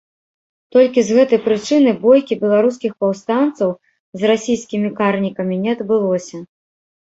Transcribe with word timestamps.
Толькі 0.75 1.03
з 1.09 1.17
гэтай 1.17 1.39
прычыны 1.47 1.91
бойкі 2.07 2.39
беларускіх 2.45 2.91
паўстанцаў 3.05 3.69
з 4.23 4.35
расійскімі 4.35 4.89
карнікамі 4.99 5.55
не 5.63 5.71
адбылося. 5.81 6.37